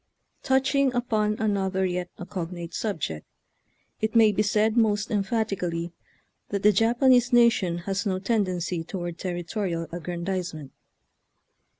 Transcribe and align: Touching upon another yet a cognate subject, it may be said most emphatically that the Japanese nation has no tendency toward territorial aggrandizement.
Touching 0.41 0.91
upon 0.95 1.35
another 1.37 1.85
yet 1.85 2.09
a 2.17 2.25
cognate 2.25 2.73
subject, 2.73 3.23
it 3.99 4.15
may 4.15 4.31
be 4.31 4.41
said 4.41 4.75
most 4.75 5.11
emphatically 5.11 5.93
that 6.49 6.63
the 6.63 6.71
Japanese 6.71 7.31
nation 7.31 7.77
has 7.85 8.03
no 8.03 8.17
tendency 8.17 8.83
toward 8.83 9.19
territorial 9.19 9.85
aggrandizement. 9.91 10.71